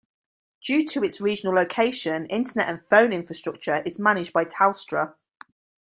[0.63, 5.13] Due to its regional location, internet and phone infrastructure is managed by Telstra.